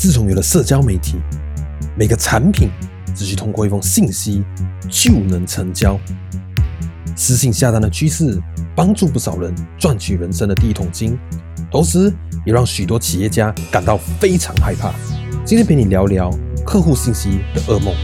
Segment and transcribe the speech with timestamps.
[0.00, 1.18] 自从有了社交媒体，
[1.94, 2.70] 每个产品
[3.14, 4.42] 只需通过一封信息
[4.88, 6.00] 就能成交。
[7.14, 8.40] 私信下单的趋势，
[8.74, 11.18] 帮助不少人赚取人生的第一桶金，
[11.70, 12.10] 同时
[12.46, 14.90] 也让许多企业家感到非常害怕。
[15.44, 16.30] 今天陪你聊聊
[16.64, 17.94] 客户信息的噩梦。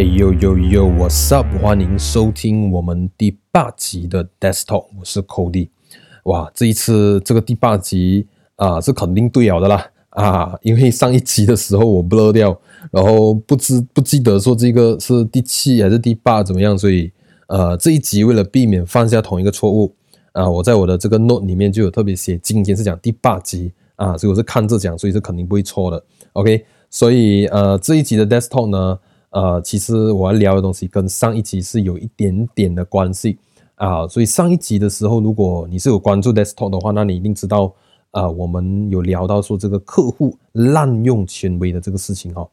[0.00, 1.46] 嘿呦呦呦，What's up？
[1.60, 5.68] 欢迎收听我们第八集的 Desktop，我是 Cody。
[6.24, 12.58] 哇，这一次这个第八集啊、是肯定对了的啦啊，因为上一集的时候我 blur 掉，
[12.90, 17.12] 然后不知不记得说这个是第七还是第八怎么样，所以
[17.48, 19.94] 呃这一集为了避免犯下同一个错误
[20.32, 26.02] 啊，我在我的这个 note 里面就有特别写，今天是讲第八集啊，所以我是看着讲，所以是肯定不会错的。
[26.32, 28.98] OK，所以呃这一集的 Desktop 呢。
[29.30, 33.38] 呃，其实我要聊的东西跟上一集是有一点点的关系
[33.76, 37.72] 啊，所以上一集的时候，如果你是有关注 desktop 的话，那你一定知道，
[38.10, 42.46] 啊，我们有聊到说这个客户滥用权威的这个事情哈。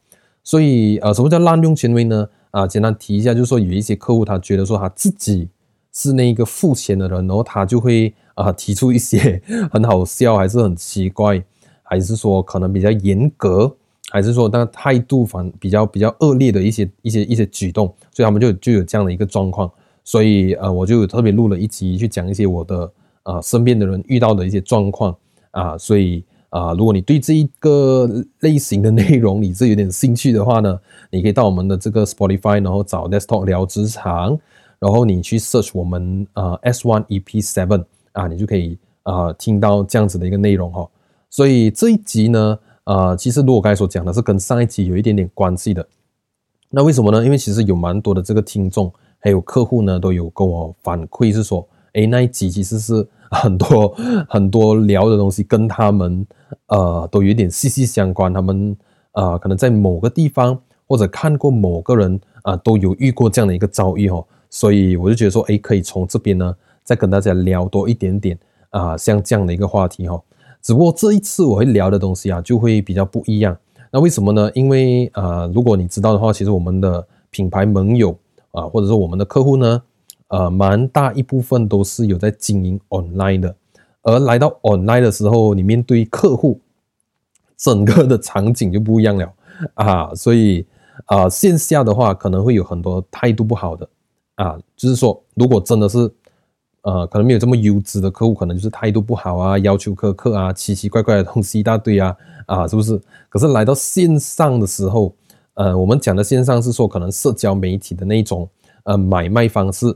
[0.43, 2.29] 所以呃，什么叫滥用权威呢？
[2.51, 5.49] 啊，简单提一下，就是说有一些客户他觉得说他自己
[5.91, 11.43] 是那个付钱的人，然后他就会啊提出一些很好笑，还是很奇怪，
[11.81, 13.75] 还是说可能比较严格。
[14.09, 19.69] 还是说，那态度反比较比较恶劣的一些一些一些举动，所以他们就就有这样的一个状况。
[20.05, 22.89] 所以呃，我就特别录了一集去讲一些我的
[23.23, 25.13] 呃身边的人遇到的一些状况
[25.51, 25.77] 啊。
[25.77, 30.79] 所以啊，如果你对这一个类型的内容你是有点兴趣的话呢，
[31.11, 34.39] 你可以到我们的这个 Spotify，然后找 Desk Talk 聊职场，
[34.79, 37.83] 然后你去 search 我们呃 S One EP Seven
[38.13, 40.87] 啊，你就可以啊听到这样子的一个内容哈。
[41.29, 42.57] 所以这一集呢。
[42.87, 45.85] 呃，其实如果我刚才所讲的是跟上一集有一点点关系的，
[46.69, 47.21] 那为什么呢？
[47.25, 53.93] 因为其实有蛮多的这个听众还有客户呢，都有跟我反馈是说，诶，那一集其实是 很多
[54.29, 56.25] 很多聊的东西跟他们
[56.67, 58.73] 呃都有一点息息相关，他们
[59.11, 66.55] 呃可能在某个地方或者看过某个人啊、都有遇过这样的一个遭遇哦，所以我就觉得说，诶，可以从这边呢
[66.85, 70.17] 再跟大家聊多一点点啊、像这样的一个话题哈。
[70.67, 73.57] 只不过这一次我会聊的东西啊，就会比较不一样。
[73.89, 74.51] 那为什么呢？
[74.53, 78.13] 因为呃，如果你知道的话，其实我们的品牌盟友
[78.51, 79.81] 啊，或者说我们的客户呢，
[80.27, 83.55] 呃，蛮大一部分都是有在经营 online 的。
[84.01, 86.59] 而来到 online 的时候，你面对客户，
[87.55, 89.33] 整个的场景就不一样了
[89.75, 90.13] 啊。
[90.15, 90.65] 所以
[91.05, 93.87] 啊，线下的话可能会有很多态度不好的
[94.35, 96.11] 啊，就是说，如果真的是。
[96.87, 102.15] 呃，可能没有这么优质的客户，可能就是态度不好啊，要求苛刻啊，奇奇怪怪的东西一大堆啊，
[102.45, 102.97] 啊，是不是？
[103.27, 105.13] 可是来到线上的时候，
[105.55, 108.49] 呃，我们讲的线上是说可能社交媒体的那种
[108.83, 109.93] 呃买卖方式，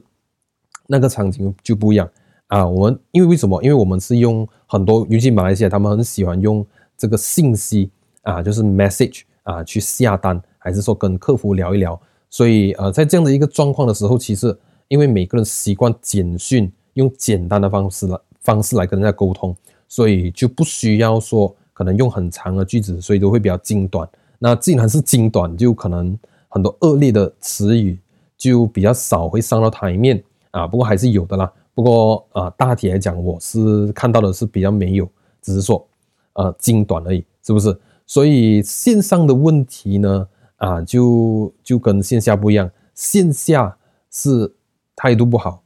[0.86, 2.10] 那个场景就不一样
[2.48, 2.68] 啊。
[2.68, 3.64] 我们因为为什么？
[3.64, 6.66] 因为我们是用很多，尤其马来西亚他们很喜欢用
[6.98, 7.90] 这个信息
[8.24, 11.98] 啊，就是 message 啊去下单，还是说跟客服聊一聊。
[12.30, 14.54] 所以呃，在这样的一个状况的时候，其实
[14.90, 16.70] 因为每个人习惯简讯。
[16.94, 19.56] 用简单的方式来方式来跟人家沟通，
[19.88, 24.08] 所以就不需要说可能用很长的句子，所以都会比较精短。
[24.40, 26.18] 那既然是精短，就可能
[26.50, 28.00] 很多恶劣的词语
[28.38, 30.22] 就比较少会上到台面
[30.52, 30.66] 啊。
[30.66, 31.52] 不过还是有的啦。
[31.74, 35.08] 不过啊，大体来讲，我是看到的是比较没有，
[35.42, 35.88] 只是说
[36.34, 37.80] 呃精短而已，是不是？
[38.06, 40.28] 所以线上的问题呢
[40.58, 43.78] 啊，就就跟线下不一样，线下
[44.10, 44.54] 是
[44.96, 45.61] 态度不好。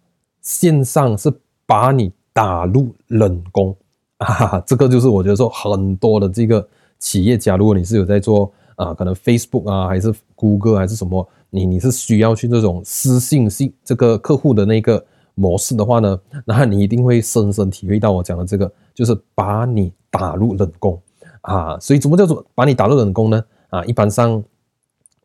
[0.45, 1.33] 线上是
[1.65, 3.75] 把你打入冷宫
[4.17, 6.65] 啊，这个就是我觉得说很多的这个
[6.99, 21.01] 企业家，如果你是有在做啊，可能 Facebook 啊，还是谷歌还是什么，你你是需要去这种私信信这个客户的那个模式的话呢， 那你一定会深深体会到我讲的这个，就是把你打入冷宫
[21.41, 21.79] 啊。
[21.79, 23.43] 所以怎么叫做把你打入冷宫呢？
[23.69, 24.43] 啊，一般上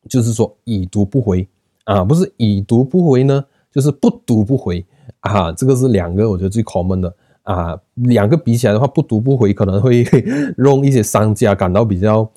[0.08, 1.46] 就是说已读不回
[1.84, 4.82] 啊，不是已读不回呢，就是不读不回。
[5.20, 10.04] 啊，这个是两个我觉得最 common 的啊，两个比起来的话，不读不回可能会
[10.56, 12.30] 让一些商家感到比较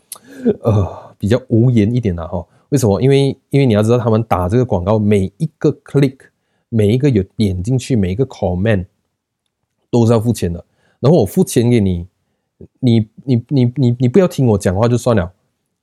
[0.62, 2.46] 呃比较无言一点的哈。
[2.70, 3.00] 为什么？
[3.02, 6.18] 因为因为你要知道，他们打这个广告，每一个 click，
[6.70, 8.86] 每一个有点进去，每一个 comment
[9.92, 10.66] 都是要付钱的。
[11.00, 12.08] 然后我付钱给你，
[12.80, 15.32] 你你你你你不要听我讲话就算了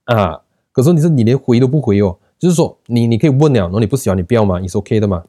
[0.04, 0.40] 啊。
[0.72, 5.24] 可是你是你连回都不回哦，就是说你你可以问了，然后你不喜欢你不要嘛，你是 OK 的嘛。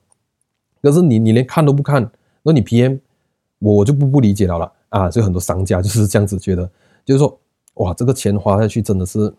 [0.81, 2.09] 可是你你连看都不看，
[2.43, 2.99] 那你 PM
[3.59, 5.11] 我我就不不理解了了啊！
[5.11, 6.69] 所以很多商家 就是这样子觉得，
[7.05, 7.39] 就是说
[7.75, 9.33] 哇，这个钱花下去真的是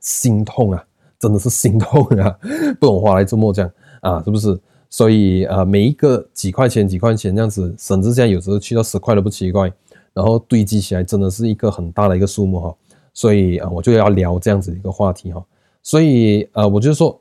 [0.00, 0.84] 心痛啊，
[1.18, 2.36] 真的是心痛啊，
[2.80, 3.70] 不懂花来这么讲
[4.00, 4.58] 啊，是不是？
[4.90, 9.70] 所以呃，每一个几块钱几块钱这样子，甚至现在有时候去到十块都不奇怪，
[10.14, 12.74] 然后堆积起来真的是一个很大的一个数目哈。
[13.12, 15.44] 所以啊，我就要聊这样子一个话题哈。
[15.82, 17.20] 所以呃，我就说，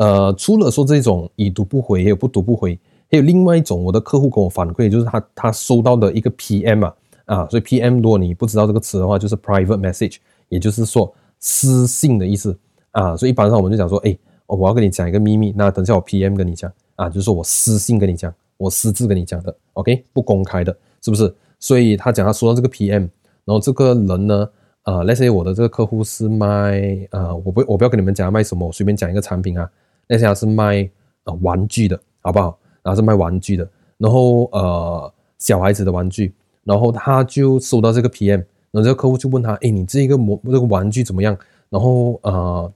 [0.00, 2.78] 呃，除了说这种已读不回，也有不读不回，
[3.10, 6.94] 还有另外一种，我的客户跟我反馈，就是他他收到的一个 PM 啊
[7.26, 10.16] 啊，所以 PM 如果你不知道这个词的话，就是 private message，
[10.48, 12.58] 也就是说私信的意思
[12.92, 13.14] 啊。
[13.14, 14.18] 所以一般上我们就讲说，哎。
[14.52, 21.32] 我要跟你讲一个秘密，那等下我 PM 跟你讲啊，就是说我私信跟你讲，我私自跟你讲的，OK，不公开的，是不是？
[21.60, 23.08] 所以他讲他收到这个 PM，
[23.44, 24.50] 然后这个人呢，
[24.82, 26.80] 呃，let's say 我的这个客户是卖，
[27.12, 29.70] 呃，我不我不要跟你们讲卖什么，我随便讲一个产品啊
[30.10, 30.90] ，let's say 他是卖
[31.24, 32.58] 呃玩具的，好不好？
[32.82, 33.66] 然后是卖玩具的，
[33.96, 36.34] 然后呃小孩子的玩具，
[36.64, 41.34] 然后他就收到这个 PM，然后这个客户就问他，哎，你这个模这个玩具怎么样？
[41.70, 42.70] 然后呃。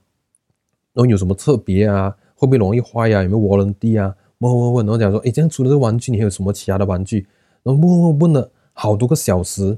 [0.95, 2.15] 然后有什么特别啊？
[2.35, 3.23] 会不会容易坏呀、啊？
[3.23, 4.15] 有没有 warranty 啊？
[4.37, 7.27] 问问问，然后讲说，哎，这样除了这个玩具，你还有什么其他的玩具？
[7.63, 9.77] 然后问问问了好多个小时，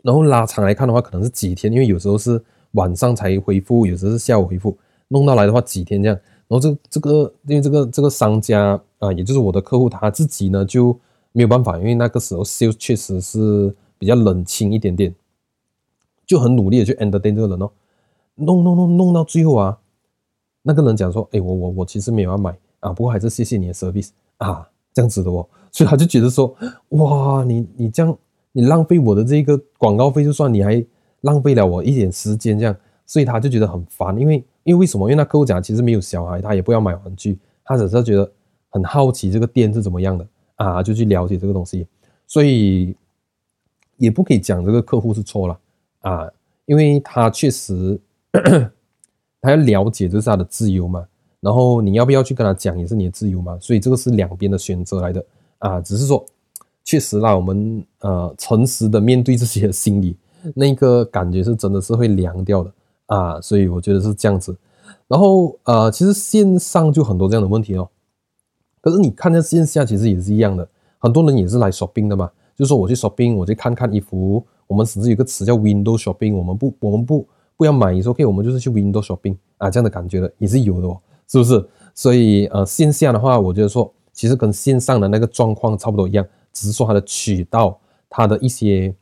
[0.00, 4.78] 然后拉长来看的话，可能是几天，因为有时候是晚上才回复，有时候是下午回复，
[5.08, 6.18] 弄到来的话几天这样。
[6.48, 10.98] 然后这这个，因为这个这个商家啊，也就是我的客户他自己呢就
[11.32, 15.14] 没有办法，因为那个时候 sales 确实是比较冷清一点点，
[16.26, 17.70] 就很努力的去 entertain 这个人哦，
[18.36, 19.78] 弄弄弄弄到最后啊。
[20.62, 26.54] 那个人讲说：“哎，我我我其实没有要买啊，不过还是谢谢你的 service 啊，这样子的哦。”所以他就觉得说
[26.90, 28.18] ：“哇，你你这样
[28.52, 30.84] 你浪费我的这个广告费就算，你还
[31.22, 34.18] 浪费了我一点时间，这样，所以他就觉得很烦。
[34.18, 35.08] 因为因为为什么？
[35.08, 38.30] 因为那客户讲其实没有小孩，他也不要买玩具，他只是觉得
[38.68, 40.26] 很好奇这个店是怎么样的
[40.56, 41.86] 啊，就去了解这个东西。
[42.26, 42.94] 所以
[43.96, 45.58] 也不可以讲这个客户是错了
[46.00, 46.30] 啊，
[46.66, 47.98] 因为他确实。
[49.40, 51.06] ”他要了解，就是他的自由嘛，
[51.38, 55.24] 然后你要不要去跟他讲，也是你的自由嘛，所以这个是两边的选择来的
[55.58, 55.80] 啊。
[55.80, 56.26] 只是说，
[56.82, 60.16] 确实啦，我们呃诚实的面对自己的心理，
[60.56, 62.72] 那个感觉是真的是会凉掉的
[63.08, 63.40] 啊。
[63.40, 64.56] 所以我觉得是这样子。
[65.06, 67.90] 然后呃，其实线上就很多这样的问题哦。
[68.80, 70.66] 可是你看在线下，其实也是一样的，
[70.98, 72.30] 很多人也是来 shopping 的嘛。
[72.56, 74.42] 就是说我去 shopping，我去看看衣服。
[74.66, 77.26] 我们甚至有个词叫 window shopping，我们不，我们不。
[77.56, 80.96] 不要买，你说 OK，我们就是去 window shopping 啊，这样的感觉的也是有的哦，
[81.26, 81.68] 是不是？
[81.92, 87.76] 所以呃，线下的话，我觉得说其实跟线上的那个状况差不多一样，只是说它的渠道，
[88.08, 88.94] 它的一些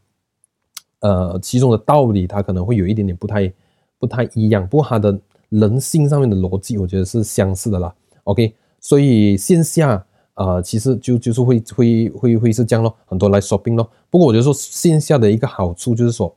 [1.01, 3.53] 呃其中的道理，它可能会有一点点不太
[3.99, 4.67] 不太一样。
[4.69, 7.95] 不过他的人性上面的逻辑，我觉得是相似的啦。
[8.25, 10.05] OK，所以线下
[10.35, 13.91] 呃其实就就是会会会会是这样咯，很多来 shopping 咯。
[14.11, 16.35] 不过我觉得说线下的一个好处就是说。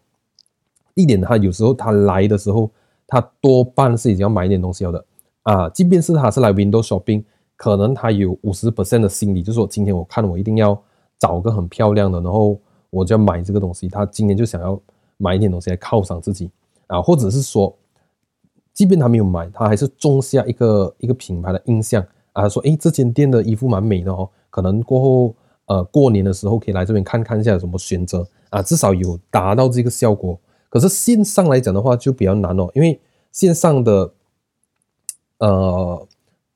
[0.96, 2.70] 一点，他有时候他来的时候，
[3.08, 5.06] 他多半是已经要买一点东西了的
[5.44, 5.70] 啊。
[5.70, 7.24] 即便是他是来 window shopping，
[7.56, 10.78] 可能他有五十 percent 的心理，就是说今天我看我一定要
[11.18, 12.60] 找个很漂亮的，然后
[12.90, 13.88] 我就要买这个东西。
[13.88, 14.78] 他今天就想要
[15.16, 16.52] 买一点东西来犒赏自己
[16.90, 17.76] 啊，或者是说，
[18.74, 22.48] 即便他没有买，他还是种下一个一个品牌的印象啊。
[22.50, 25.36] 说诶，这间店的衣服蛮美的哦，可能过后
[25.68, 30.40] 呃过年的时候可以来这边看看一下有什么选择啊，至少有达到这个效果。
[30.70, 33.00] 可是线上来讲的话就比较难哦，因为
[33.32, 34.12] 线上的
[35.40, 36.08] 呃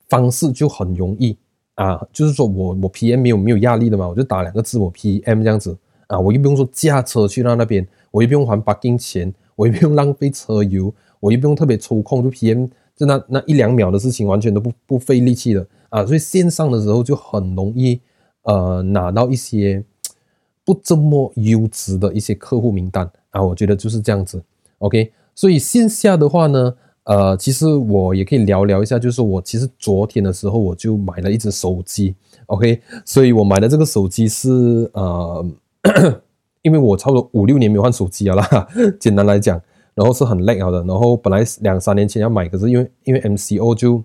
[0.08, 1.36] 方式就很容易
[1.74, 18.00] 啊，就是说我我 PM 没有没有压力的嘛，我就打两个字我 PM 这样子啊，我又不用说驾车去到那边，我又不用还 parking 钱，我又不用浪费车油， 我又不用特别抽空就 PM，就那那一两秒的事情完全都不不费力气的啊，所以线上的时候就很容易
[18.42, 19.84] 呃拿到一些
[20.64, 23.10] 不这么优质的一些客户名单。
[23.30, 24.42] 啊，我觉得就是这样子
[24.78, 25.12] ，OK。
[25.34, 32.14] 所以线下的话呢，呃，其实我也可以聊聊一下，就是我其实昨天的时候我就买了一只手机
[32.46, 32.80] ，OK。
[33.04, 35.44] 所以我买的这个手机是呃，
[36.64, 38.68] 因为我差不多五六年没有换手机了啦，
[38.98, 39.60] 简单来讲，
[39.94, 44.02] 然后是很累啊的，然后本来两三年前要买，可是因为因为 MCO 就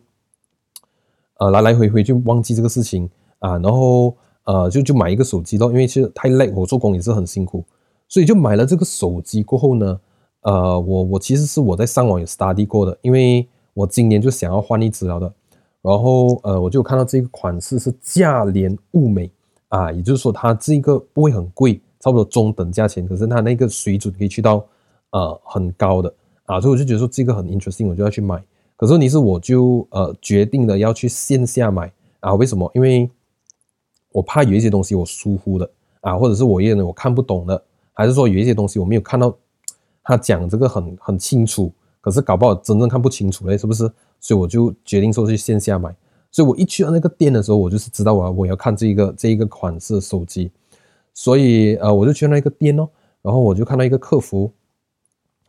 [1.40, 4.14] 呃来来回回就忘记这个事情啊，然后
[4.44, 7.64] 呃就就买一个手机咯，因为其实太累我做工也是很辛苦。
[8.10, 10.00] 所以就买了这个手机过后呢，
[10.42, 15.34] 呃，我我其实是我在上网有 study 过的，因为我今年就想要换一只了的，
[15.82, 19.32] 然后呃，我就看到这个款式是价廉物美
[19.70, 24.66] 啊，也就是说它这个不会很贵，差不多中等价钱，可是它那个水准可以去到
[25.12, 26.14] 呃很高的
[26.46, 28.42] 啊，所以我就觉得说这个很 interesting，我就要去买。
[28.76, 31.92] 可是问题是我就呃决定了要去线下买
[32.22, 32.72] 啊，为什么？
[32.74, 33.10] 因为
[34.12, 35.70] 我怕有一些东西我疏忽了
[36.02, 37.62] 啊，或者是我也我看不懂的。
[37.94, 39.36] 还是说有一些东西我没有看到，
[40.02, 43.92] 他讲这个很很清楚，可是搞不好真正看不清楚嘞，是不是？
[44.22, 45.94] 所以我就决定说去线下买。
[46.32, 50.50] 所以我一去到那个店的时候，我就是知道我要我要看这一个这一个款式手机，
[51.20, 52.88] 所以呃我就去那个店哦，
[53.22, 54.50] 然后我就看到一个客服，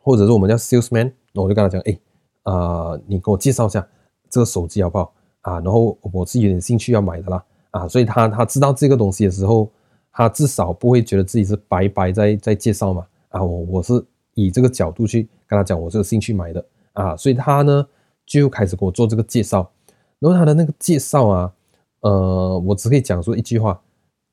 [0.01, 1.97] 或者是我们叫 salesman，那我就跟他讲，哎，
[2.43, 3.87] 呃，你给我介绍一下
[4.29, 5.13] 这个手机好不好？
[5.43, 9.71] 啊，然后我是有点兴趣要买的啦，啊，所以他他知道这个东西的时候，
[10.11, 17.87] 他至少不会觉得自己是白白在在介绍嘛，啊，我我是以这个角度去跟他讲我这个兴趣买的，啊，所以他呢
[18.25, 19.71] 就开始给我做这个介绍。
[20.19, 21.53] 然后他的那个介绍啊，
[22.01, 23.81] 呃，我只可以讲说一句话，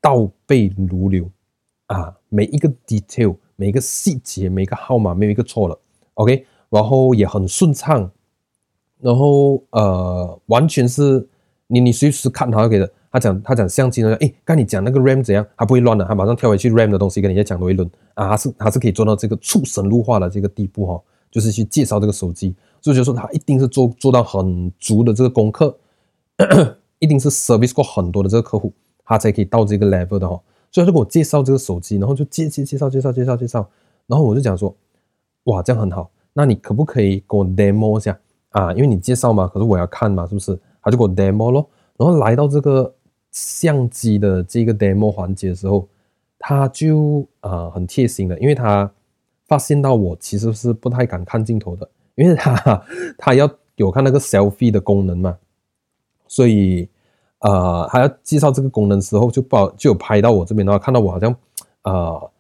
[0.00, 1.30] 倒背如流。
[1.86, 5.78] 啊，每一个 detail，每一个细节，每一个号码没有一个错了
[6.14, 8.10] ，OK，然后也很顺畅，
[9.00, 11.26] 然后呃，完全是
[11.66, 17.90] 你你随时看他给的，他讲他讲相机呢，诶，刚你讲那个 RAM 怎样，他不会乱的，他马上跳回去 RAM 的东西跟你再讲多一轮。
[18.14, 21.02] 啊，他是他是可以做到这个出神入化的这个地步哈。
[21.30, 25.78] 就是去介绍这个手机，所以就说他一定是做做到很足的这个功课，
[27.00, 28.72] 一定是 service 过很多的这个客户，
[29.08, 30.40] 他才可以到这个 level 的哈。
[30.70, 33.68] 所以他就给我介绍这个手机，然后就介介介绍介绍介绍介绍，
[34.06, 34.72] 然后我就讲说，
[35.44, 38.16] 哇，这样很好，那你可不可以给我 demo 一下
[38.50, 38.72] 啊？
[38.74, 40.56] 因为你介绍嘛，可是我要看嘛，是不是？
[40.82, 41.68] 他就给我 demo 咯。
[41.96, 42.94] 然后来到这个
[43.32, 45.88] 相机的这个 demo 环节的时候，
[46.38, 48.88] 他就啊、很贴心的，因为他。
[49.48, 52.84] 发现到我其实是不太敢看镜头的，因为他
[53.16, 55.38] 他要有看那个 selfie 的功能嘛，
[56.26, 56.86] 所以
[57.40, 61.34] 呃，他要介绍这个功能的时候就不好就有拍到我这边的话，看到我好像
[61.82, 62.30] 呃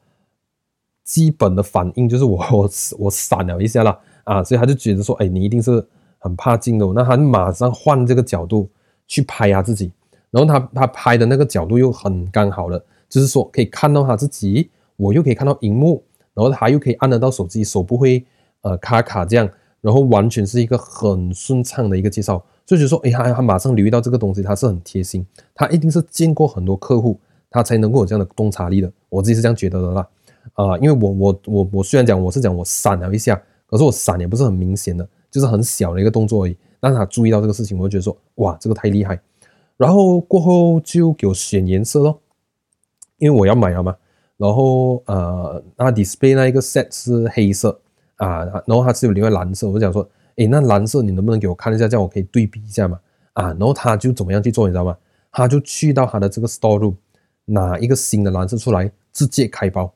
[1.04, 5.86] 基本的反应就是我我我闪了一下啦啊，所以他就觉得说，哎，你一定是
[6.18, 8.68] 很怕镜头，那他马上换这个角度
[9.06, 9.92] 去拍他自己，
[10.30, 16.02] 然后他他拍的那个角度又很刚好了，就是说可以看到他自己，我又可以看到荧幕。
[16.34, 18.24] 然后他又可以按得到手机，手不会
[18.60, 27.18] 呃卡卡这样，然后完全是一个很顺畅的一个介绍，就觉得说，哎，他他马上留意到这个东西，他是很贴心，他一定是见过很多客户，
[27.50, 28.92] 他才能够有这样的洞察力的。
[29.08, 30.08] 我自己是这样觉得的啦，
[30.54, 39.20] 啊、因为我我我我虽然讲我是讲我闪了一下，可是我闪也不是很明显的，就是很小的一个动作而已，但是他注意到这个事情，我就觉得说，哇，这个太厉害。
[39.76, 42.20] 然后过后就给我选颜色咯，
[43.18, 43.96] 因为我要买了嘛。
[44.36, 47.80] 然后呃，那 display 那一个 set 是黑色
[48.18, 53.00] 啊，然后它是有另外蓝色，我就想说，诶，那蓝色你能不能给我看一下，这样我可以对比一下嘛？
[53.32, 54.96] 啊，然后他就怎么样去做，你知道吗？
[55.32, 56.94] 他就去到他的这个 store room，
[57.46, 59.92] 拿一个新的蓝色出来，直接开包，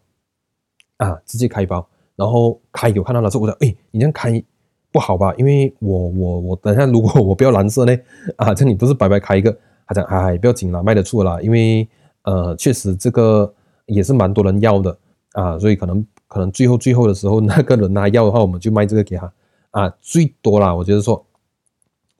[0.96, 1.86] 啊，直接开包，
[2.16, 4.42] 然后开给我看到了之后，我说，诶，你这样开
[4.90, 5.34] 不好吧？
[5.36, 7.96] 因为我我我等下如果我不要蓝色呢，
[8.36, 9.56] 啊，这你不是白白开一个？
[9.86, 11.88] 他讲，哎，不要紧了，卖得出了，因为
[12.22, 13.52] 呃，确实这个。
[13.86, 14.96] 也是蛮多人要的
[15.32, 19.30] 啊，所以可能可能最后最后的时候， 那个人他要的话，我们就卖这个给他
[19.72, 21.22] 啊，最多啦，我觉得说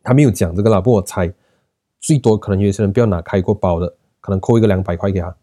[0.03, 1.33] 他没有讲这个啦，不过我猜
[1.99, 3.91] 最多可能有些人不要拿开过包的，
[4.21, 5.35] 可能扣一个两百块给他，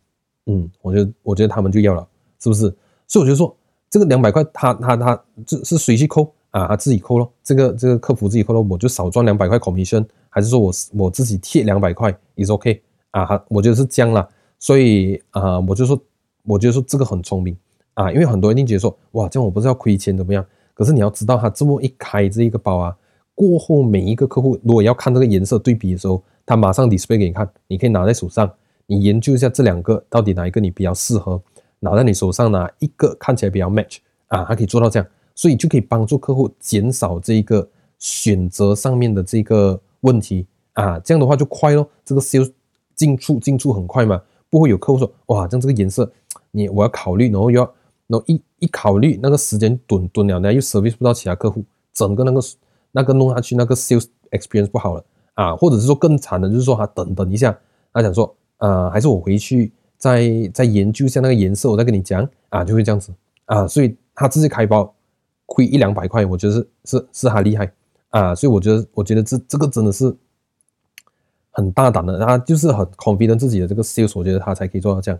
[0.45, 2.07] 嗯，我觉得我觉得他们就要了，
[2.39, 2.71] 是不是？
[3.07, 3.57] 所以我就说
[3.89, 6.67] 这个两百块他他他这是谁去扣啊？
[6.67, 13.43] 他自己扣咯，这个这个客服自己扣咯，我就少赚两百块 commission，还是说我我自己贴两百块也是 OK 啊？
[13.47, 15.99] 我觉得是这样啦，所以啊、我就说。
[16.45, 17.55] 我觉得说这个很聪明
[17.99, 20.45] 啊，因为很多人一定觉得说，哇，这样我不是要亏钱怎么样？
[20.73, 22.95] 可是你要知道，他这么一开这一个包啊，
[23.35, 28.49] 过后每一个客户如果要看这个颜色对比的时候，他马上 display 给你看，你可以拿在手上，
[28.85, 31.41] 你研究一下这两个到底哪一个你比较适合，
[31.81, 33.97] 拿在你手上哪一个看起来比较 match
[34.29, 42.49] 啊，他可以做到这样，所以就可以帮助客户减少这一个选择上面的这个问题啊，这样的话就快咯，这个 sales
[42.95, 44.21] 进出进出很快嘛。
[44.51, 46.11] 不会有客户说，哇，这样这个颜色，
[46.49, 47.73] 你我要考虑，然后又要，
[48.09, 51.63] 然后一一考虑那个时间短短了，呢又 service 不到其他客户，
[51.93, 52.41] 整个那个
[52.91, 57.57] 那个弄下去，那个 sales experience 不好了啊，或者是说更惨的，就是说他等等一下，
[57.93, 63.13] 他想说，呃，还是我回去再再研究一下那个颜色，我再跟你讲啊，就会这样子
[63.45, 64.93] 啊，所以他自己开包
[65.45, 67.71] 亏一两百块，我觉得是是是他厉害
[68.09, 70.15] 啊，所以我觉得我觉得这这个真的是。
[71.51, 75.19] 很大胆的，他就是很 confident 自己的这个 sales，我觉得他才可以做到这样，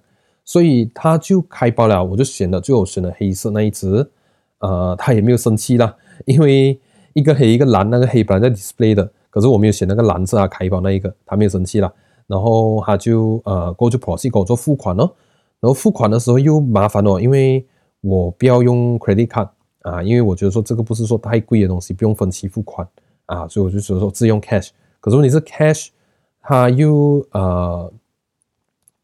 [0.50, 4.10] 所以他就开包了，我就选了，最后选了黑色那一只，
[4.58, 6.80] 呃，他也没有生气啦，因为
[7.14, 11.94] 一个黑一个蓝，那个黑本来在 display 的，可是我没有选那个蓝色，啊开包那一个，他没有生气啦，
[12.26, 15.16] 然后他就呃过去 proceed 给我做付款咯，
[15.60, 17.64] 然后付款的时候又麻烦哦，因为
[18.02, 19.50] 我不要用 credit card
[19.84, 22.88] 啊，因为我觉得说这个不是说太贵的东西，不用分期付款
[23.28, 25.90] 啊，所以我就说说自用 cash，可是问题是 cash。
[26.42, 27.94] 他又呃，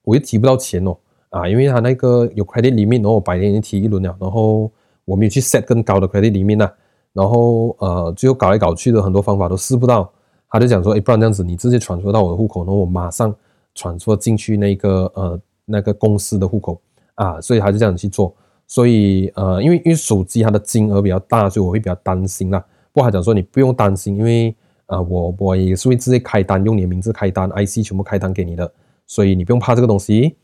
[0.02, 0.98] 我又提不到钱哦，
[1.36, 4.72] 啊，因为他那个有 credit 里面然后我白天已经提一轮了，然后
[5.04, 6.74] 我没有去 set 更高的 credit limit 啊，
[7.12, 10.10] 然后呃，最后搞来搞去的很多方法都试不到，
[10.50, 13.36] 他就讲说，哎，不然这样子，你直接传输到我的户口，然后我马上
[13.74, 16.80] 传输进去那个呃那个公司的户口
[17.16, 18.34] 啊，所以他就这样去做。
[18.66, 22.64] 所以呃，因为因为手机它的金额比较大，所以我会比较担心啦。
[22.94, 28.72] 不过他讲说你不用担心，因为啊、我我也是会直接开单，用你的名字开单，IC 全部开单给你的，
[29.06, 30.36] 所以你不用怕这个东西。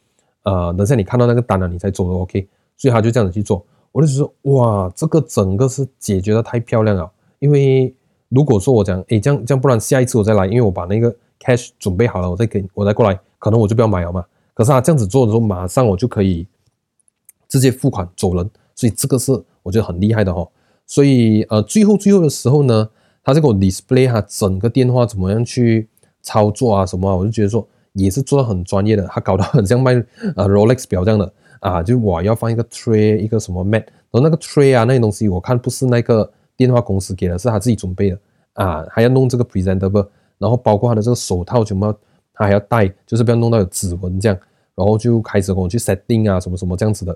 [0.43, 2.47] 呃，等下你看到那个单了，你再做都 OK。
[2.77, 3.63] 所以他就这样子去做。
[3.91, 7.11] 我就说哇，这个整个是解决的太漂亮了。
[7.39, 7.93] 因为
[8.29, 14.25] 如果说我讲，诶，这样这样，不然下一次我再来，因为我把那个 cash 准备好了，我再给我再过来，可能我就不要买了嘛。
[14.53, 16.47] 可是他这样子做的时候，马上我就可以
[17.47, 19.31] 直接付款走人，所以这个是
[19.63, 20.47] 我觉得很厉害的哈。
[20.87, 22.89] 所以呃，最后最后的时候呢，
[23.23, 25.87] 他就给我 display 哈整个电话怎么样去
[26.21, 29.93] 操作啊什么啊，我就觉得说也是做的很专业的，他搞得很像卖
[30.35, 31.31] 呃 Rolex 表这样的。
[31.61, 38.19] 啊，就我要放一个 tray，一个什么 mat，然后那个 tray 啊，那些东西我看不是那个电话公司给的，是他自己准备的
[38.53, 40.07] 啊，还要弄这个 presentable，
[40.39, 41.93] 然后包括他的这个手套全部
[42.33, 44.35] 他还要戴，就是不要弄到有指纹这样，
[44.73, 47.15] 然后就开始跟我去 setting 啊，什么什么这样子的，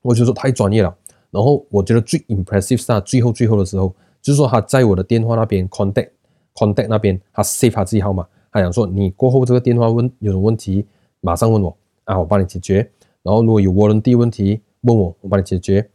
[0.00, 0.96] 我就说太专业了。
[1.30, 6.08] 然后我觉得最 impressive 是他最后最后的时候，就是说他在我的电话那边 contact
[6.54, 10.86] contact 那边，他 save 他自己号码，他想说你过后这个电话问有什么问题，
[11.20, 12.90] 马上问我啊，我帮你解决。
[13.22, 15.88] 然后如果有 warranty 问题，问我，我帮你解决。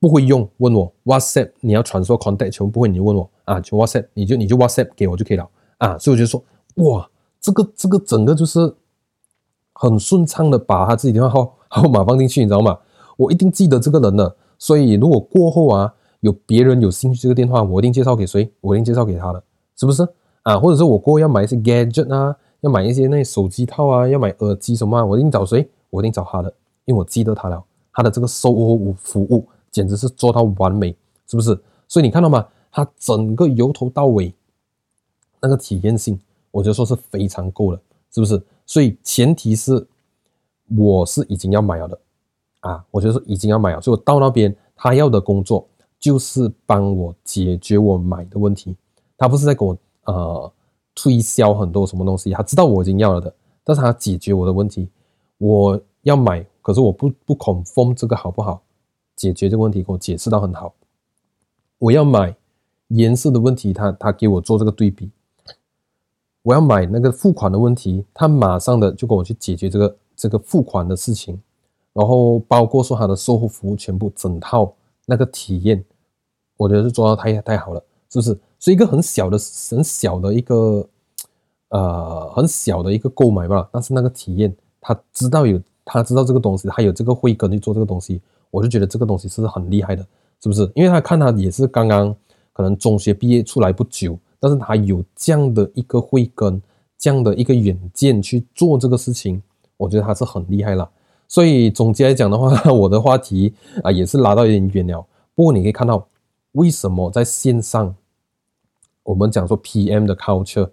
[0.00, 5.98] 不会用，问我 WhatsApp，你要传说 contact 全部不会，你就问我啊，就 WhatsApp，你就你就 WhatsApp 给我就可以了啊。
[5.98, 6.40] 所以我就说，
[6.76, 7.10] 哇，
[7.40, 8.72] 这个这个整个就是
[9.72, 12.78] 很顺畅的把他自己电话号号码放进去，你知道吗？
[13.16, 14.36] 我一定记得这个人的。
[14.56, 18.48] 所以如果过后啊有别人有兴趣这个电话，我一定介绍给谁？
[18.60, 19.42] 我一定介绍给他的，
[19.76, 20.06] 是不是
[20.48, 20.58] 啊？
[20.58, 25.68] 或者是我过后要买一些 gadget 啊，要买一些那些手机套啊，要买耳机什么啊，我一定找谁？
[25.90, 26.52] 我一定找他的。
[26.84, 27.62] 因为我记得他了，
[27.92, 31.58] 他的这个售后服务简直是做到完美，是不是？
[31.86, 32.46] 所以你看到吗？
[32.70, 34.32] 他整个由头到尾
[35.40, 36.18] 那个体验性，
[36.50, 38.42] 我觉得说是非常够了，是不是？
[38.64, 39.86] 所以前提是
[40.76, 41.98] 我是已经要买了的
[42.60, 45.66] 啊，我觉得是已经要买了，所以我到那边他要的工作
[45.98, 48.76] 就是帮我解决我买的问题，
[49.16, 49.76] 他不是在给我
[50.08, 50.52] 呃
[50.94, 54.88] 推销很多什么东西，他知道我已经要了的，但是他解决我的问题，
[55.38, 56.44] 我要买。
[56.60, 58.60] 可是我不不 confirm 这个好不好？
[59.16, 60.74] 解决这个问题给我解释到很好。
[61.78, 62.36] 我要买
[62.88, 65.10] 颜色的问题，他他给我做这个对比。
[66.42, 71.40] 我要买那个付款的问题，他马上的就跟我去解决这个这个付款的事情。
[71.94, 74.74] 然后包括说他的售后服务，全部整套
[75.06, 75.82] 那个体验，
[76.58, 78.38] 我觉得是做到太太好了，是不是？
[78.58, 79.38] 是一个很小的
[79.70, 80.88] 很小的一个
[81.70, 85.60] 呃很小的一个购买吧，但是那个体验，他知道有。
[85.90, 90.06] 他知道这个东西，他有这个慧根去做这个东西，我就觉得这个东西是很厉害的，
[90.38, 90.70] 是不是？
[90.74, 92.14] 因为他看他也是刚刚
[92.52, 96.60] 可能中学毕业出来不久，但是他有这样的一个慧根，
[96.98, 99.42] 这样的一个远见去做这个事情，
[99.78, 100.86] 我觉得他是很厉害了。
[101.26, 105.02] 所以总结来讲的话， 我的话题啊也是拉到有点远了。
[105.34, 106.06] 不过你可以看到，
[106.58, 107.94] 为什么在线上
[109.04, 110.68] 我们讲说 PM 的 culture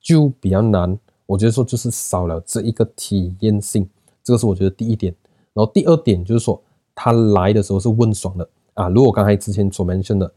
[0.00, 0.96] 就比较难？
[1.26, 3.88] 我觉得说就是少了这一个体验性。
[4.22, 5.12] 这个是我觉得第一点，
[5.52, 6.62] 然后第二点就是说，
[6.94, 8.88] 他来的时候是问爽的啊。
[8.88, 10.32] 如果刚才之前所 mention 的，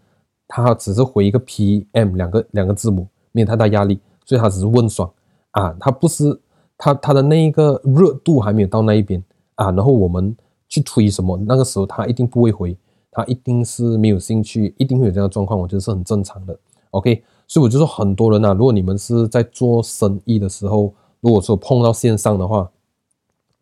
[0.47, 5.10] 他只是回一个 PM 两个两个字母，没有太大压力，所以他只是问爽
[5.51, 5.75] 啊。
[5.79, 6.38] 他不是
[6.75, 9.23] 他他的那一个热度还没有到那一边
[9.55, 9.69] 啊。
[9.71, 10.36] 然后我们
[10.67, 12.75] 去推什么，那个时候他一定不会回，
[13.17, 16.56] 他一定是没有兴趣，一定会有这样的状况，我觉得是很正常的。
[16.91, 22.69] OK，所以我就说很多人啊，如果你们是在做生意的时候，如果说碰到线上的话，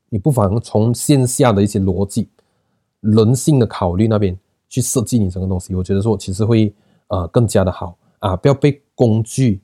[0.09, 2.27] 你不妨从线下的一些逻辑、
[2.99, 4.37] 人性的考虑那边
[4.67, 6.75] 去设计你整个东西，我觉得说其实会
[7.07, 9.61] 呃更加的好啊，不要被工具，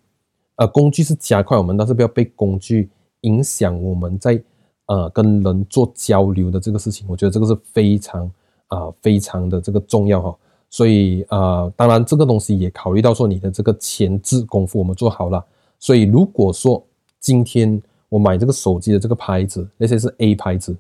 [0.56, 2.90] 呃工具是加快我们，但是不要被工具
[3.24, 4.42] 影响我们在
[4.86, 8.32] 呃跟人做交流的这个事情，我觉得这个是非常
[8.72, 10.36] 啊、非常的这个重要哈。
[10.70, 15.46] 所以啊、当然这个东西也考虑到说你的这个前置功夫我们做好了，
[15.80, 16.84] 所以如果说
[17.20, 17.82] 今天。
[18.12, 20.76] 我买这个手机的这个牌子，那些是 A 牌子。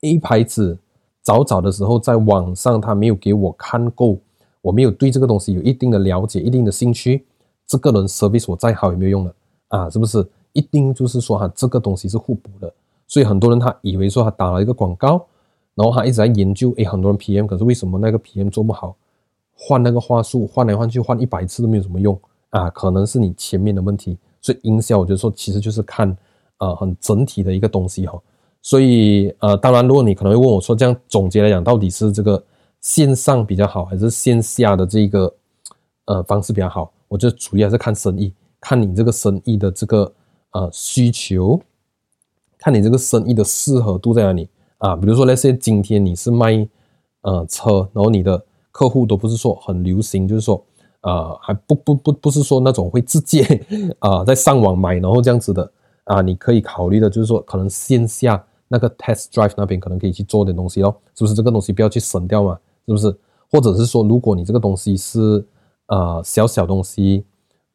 [0.00, 0.78] A 牌子
[1.20, 4.18] 早早的时候在网上他没有给我看够，
[4.62, 7.26] 我没有对这个东西有一定的了解、一定的兴趣。
[7.66, 9.34] 这个人 service 我再好也没有用的
[9.68, 10.26] 啊，是不是？
[10.54, 12.72] 一定就是说哈，这个东西是互补的。
[13.06, 15.26] 所以很多人他以为说他打了一个广告，
[15.78, 18.96] 然后他一直在研究，诶，很多人 PM，可是为什么那个 PM 做不好？
[19.54, 24.18] 换那个话术，换来换去换一百次都没有什么用啊，可能是你前面的问题。
[24.40, 26.16] 所以营销，我觉得说其实就是看，
[26.58, 28.20] 呃，很整体的一个东西哈。
[28.60, 32.42] 所以呃，当然，如果你可能会问我说，这样总结来讲，到底是这个
[32.80, 35.32] 线上比较好，还是线下的这个
[36.06, 36.90] 呃方式比较好？
[37.06, 40.12] 我觉得主要还是看生意，看你这个生意的这个
[40.50, 41.60] 呃需求，
[42.58, 44.96] 看你这个生意的适合度在哪里啊。
[44.96, 46.68] 比如说那些今天你是卖
[47.22, 50.64] 呃车，然后你的客户都不是说很流行，就是说
[51.02, 53.42] 呃还不不不不是说那种会直接
[54.00, 55.72] 啊、在上网买，然后这样子的
[56.04, 58.44] 啊，你可以考虑的就是说可能线下。
[58.70, 62.52] 那个 test drive 那边可能可以去做点东西哦，是不是这个东西不要去省掉嘛？
[62.86, 63.18] 是不是？
[63.50, 65.42] 或者是说，如果你这个东西是
[65.86, 67.24] 呃小小东西，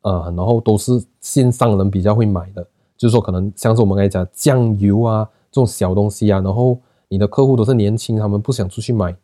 [0.04, 2.64] 呃，然后都是线上人比较会买的，
[2.96, 6.80] 就是说可能像是我们刚才讲酱油啊这种小东西啊，然后
[7.14, 9.16] 你的客户都是年轻，他们不想出去买，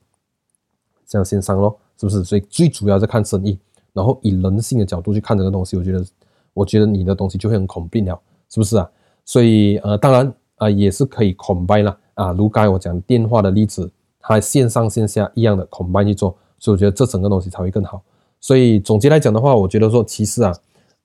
[1.08, 2.24] 这样线上咯，是不是？
[2.24, 3.58] 所以最主要是看生意，
[3.94, 6.06] 然后以人性的角度去看这个东西，我觉得，
[6.54, 8.88] 我觉得你的东西就会很恐怖了，是不是啊？
[9.26, 10.32] 所以呃，当然。
[10.60, 18.04] 啊，也是可以 combine 啦，啊，如刚才我讲电话的例子，它线上线下一样的 combine 去做，所以我觉得这整个东西才会更好。
[18.42, 20.54] 所以总结来讲的话，我觉得说其实啊，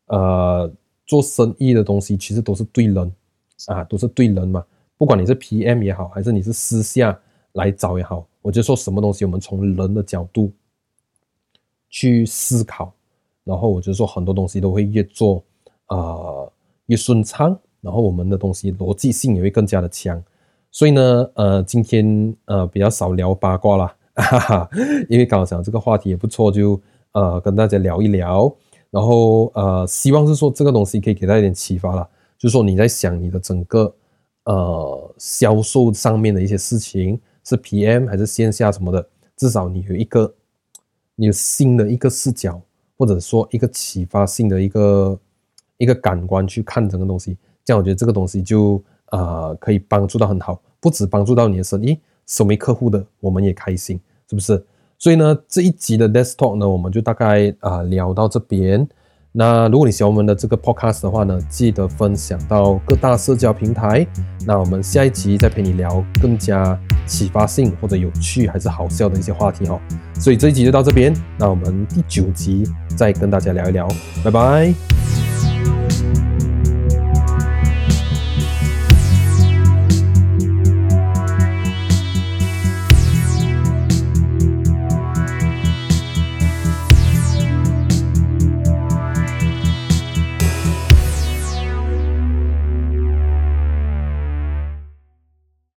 [0.07, 0.73] 呃，
[1.07, 3.13] 做生意的东西其实都是对人
[3.69, 4.65] 啊，都是对人嘛。
[4.97, 7.19] 不管你是 PM 也好，还是你是私下
[7.53, 10.53] 来找也好，我就说什么东西，我们从人的角度
[11.89, 12.93] 去思考，
[13.45, 15.43] 然后我就说很多东西都会越做
[15.87, 16.53] 啊、呃、
[16.87, 17.59] 越顺畅。
[17.81, 20.19] 然后我们的东西逻辑性也会更加的强，
[20.71, 24.71] 所以呢，呃，今天呃比较少聊八卦啦，哈哈，
[25.11, 26.81] 因为刚好想这个话题也不错，就
[27.13, 28.51] 呃跟大家聊一聊，
[28.89, 33.95] 然后呃希望是说这个东西可以给大家一点启发啦，就是说你在想你的整个
[34.45, 40.35] 呃销售上面的一些事情是 PM 还是线下什么的，至少你有一个
[41.15, 42.61] 你有新的一个视角，
[42.97, 45.19] 或者说一个启发性的一个
[45.79, 47.37] 一个感官去看整个东西。
[47.65, 54.63] 这样我觉得这个东西就呃可以帮助到很好，不止帮助到你的生意，身为客户的我们也开心，是不是？
[54.99, 58.87] 所以呢，这一集的 desktop 呢，我们就大概啊、聊到这边。
[59.37, 64.07] 那如果你喜欢我们的这个 Podcast 的话呢，记得分享到各大社交平台。
[64.47, 69.81] 那我们下一集再陪你聊更加启发性或者有趣还是好笑的一些话题哦。
[70.21, 72.63] 所以这一集就到这边，那我们第九集
[72.97, 73.89] 再跟大家聊一聊，
[74.23, 75.04] 拜拜。